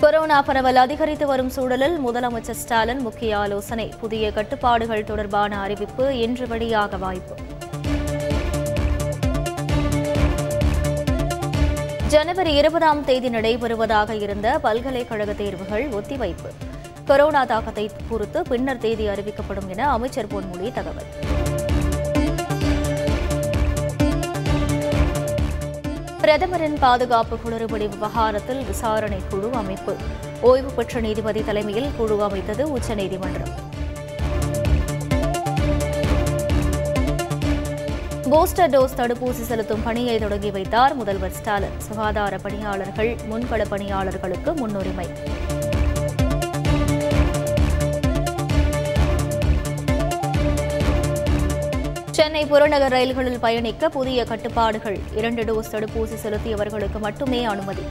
Corona 0.00 0.42
பரவல் 0.42 0.76
அதிகரித்து 0.76 1.26
வரும் 1.26 1.48
சூழலில் 1.48 1.96
முதலமைச்சர் 2.06 2.58
ஸ்டாலின் 2.60 3.00
முக்கிய 3.00 3.38
ஆலோசனை. 3.38 3.92
புதிய 4.00 4.32
கட்டுப்பாடுகள் 4.32 5.04
தொடர்பான 5.04 5.58
அறிவிப்பு 5.60 6.18
இன்று 6.18 6.46
வெளியாக 6.46 6.98
வாய்ப்பு. 6.98 7.34
ஜனவரி 12.08 12.54
இருபதாம் 12.54 13.04
தேதி 13.04 13.28
நடைபெறுவதாக 13.28 14.10
இருந்த 14.20 14.58
பல்கலைக்கழக 14.58 15.32
தேர்வுகள் 15.32 15.88
ஒத்திவைப்பு. 15.88 16.50
கொரோனா 17.04 17.44
தாக்கத்தை 17.44 17.90
பொறுத்து 18.08 18.42
பின்னர் 18.42 18.78
தேதி 18.78 19.06
அறிவிக்கப்படும் 19.06 19.68
என 19.68 19.90
அமைச்சர் 19.90 20.26
பொன்முடி 20.26 20.72
தகவல். 20.72 21.10
பிரதமரின் 26.20 26.78
பாதுகாப்பு 26.78 27.36
குளறுபடி 27.36 27.88
விவகாரத்தில் 27.88 28.64
விசாரணை 28.64 29.20
குழு 29.30 29.50
அமைப்பு. 29.52 29.96
ஓய்வு 30.40 30.70
பெற்ற 30.70 31.00
நீதிபதி 31.00 31.44
தலைமையில் 31.44 31.88
குழு 31.96 32.22
அமைத்தது 32.22 32.72
உச்சநீதிமன்றம். 32.72 33.68
பூஸ்டர் 38.30 38.72
டோஸ் 38.74 38.96
தடுப்பூசி 38.96 39.44
செலுத்தும் 39.50 39.82
பணியை 39.82 40.18
தொடங்கி 40.18 40.50
வைத்தார் 40.50 40.94
முதல்வர் 40.94 41.32
ஸ்டாலின். 41.32 41.78
சுகாதார 41.78 42.36
பணியாளர்கள் 42.38 43.16
முன்கள 43.30 43.64
பணியாளர்களுக்கு 43.68 44.54
முன்னுரிமை. 44.54 45.06
சென்னை 52.20 52.46
புறநகர் 52.46 52.90
ரயில்களில் 52.90 53.38
பயணிக்க 53.38 53.88
புதிய 53.88 54.24
கட்டுப்பாடுகள். 54.24 54.98
இரண்டு 55.16 55.42
டோஸ் 55.44 55.70
தடுப்பூசி 55.70 56.16
செலுத்தியவர்களுக்கு 56.24 56.98
மட்டுமே 56.98 57.44
அனுமதி. 57.44 57.82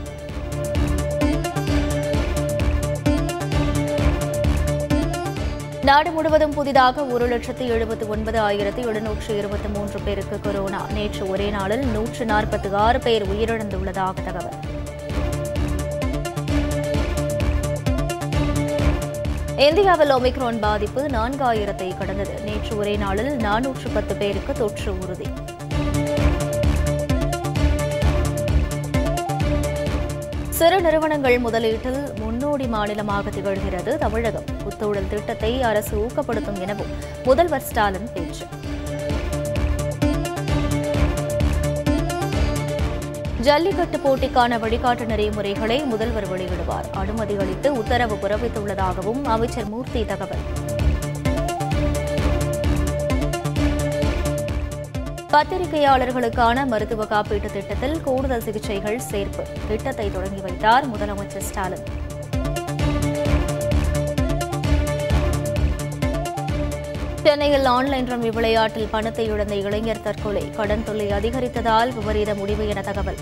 நாடு 5.82 6.10
முழுவதும் 6.10 6.54
புதிதாக 6.54 7.04
ஒரு 7.04 7.26
லட்சத்து 7.26 7.68
எழுபத்து 7.68 8.08
ஒன்பது 8.08 8.40
ஆயிரத்து 8.40 8.82
எழுநூற்று 8.82 9.36
இருபத்தி 9.36 9.68
மூன்று 9.68 10.00
பேருக்கு 10.00 10.40
கொரோனா. 10.40 10.86
நேற்று 10.92 11.30
ஒரே 11.30 11.50
நாளில் 11.50 11.86
நூற்று 11.86 12.24
நாற்பத்தி 12.24 12.72
ஆறு 12.72 12.98
பேர் 12.98 13.28
உயிரிழந்துள்ளதாக 13.28 14.14
தகவல். 14.24 14.79
இந்தியாவில் 19.64 20.12
ஒமிக்ரான் 20.14 20.58
பாதிப்பு 20.58 21.00
நான்காயிரத்தை 21.06 21.88
கடந்தது. 21.98 22.34
நேற்று 22.44 22.76
ஒரே 22.76 22.96
நாளில் 22.96 23.30
நானூற்று 23.36 23.88
பத்து 23.94 24.14
பேருக்கு 24.20 24.52
தொற்று 24.52 24.92
உறுதி. 24.98 25.26
சிறு 30.58 30.80
நிறுவனங்கள் 30.80 31.38
முதலீட்டில் 31.38 32.00
முன்னோடி 32.18 32.66
மாநிலமாக 32.66 33.30
திகழ்கிறது 33.30 33.98
தமிழகம். 33.98 34.48
புத்தொழில் 34.64 35.10
திட்டத்தை 35.10 35.62
அரசு 35.62 36.06
ஊக்கப்படுத்தும் 36.06 36.60
எனவும் 36.60 36.94
முதல்வர் 37.24 37.66
ஸ்டாலின் 37.68 38.10
பேச்சு. 38.14 38.46
ஜல்லிக்கட்டு 43.40 43.98
போட்டிக்கான 43.98 44.58
வழிகாட்டு 44.58 45.04
நெறிமுறைகளை 45.04 45.84
முதல்வர் 45.84 46.28
வெளியிடுவார். 46.32 46.90
அனுமதி 46.92 47.36
அளித்து 47.38 47.72
உத்தரவு 47.72 48.14
பிறப்பித்துள்ளதாகவும் 48.14 49.24
அமைச்சர் 49.24 49.68
மூர்த்தி 49.68 50.04
தகவல். 50.04 50.44
பத்திரிகையாளர்களுக்கான 55.32 56.66
மருத்துவ 56.66 57.04
காப்பீட்டு 57.04 57.52
திட்டத்தில் 57.52 58.00
கூடுதல் 58.00 58.42
சிகிச்சைகள் 58.42 59.00
சேர்ப்பு. 59.10 59.42
திட்டத்தை 59.68 60.12
தொடங்கி 60.12 60.40
வைத்தார் 60.40 60.86
முதலமைச்சர் 60.90 61.46
ஸ்டாலின். 61.50 62.08
சென்னையில் 67.30 67.64
ஆன்லைன் 67.64 68.06
ரம்மி 68.06 68.32
விளையாட்டில் 68.32 68.88
பணத்தை 68.90 69.26
இழந்த 69.26 69.54
இளைஞர் 69.54 70.02
தற்கொலை. 70.02 70.50
கடன் 70.50 70.84
தொல்லை 70.84 71.10
அதிகரித்ததால் 71.10 71.92
விபரீத 71.94 72.34
முடிவு 72.34 72.68
என 72.68 72.80
தகவல். 72.80 73.16